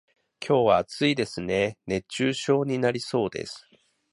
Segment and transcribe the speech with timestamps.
[0.43, 3.67] 今日は暑いですね、熱中症になりそうです。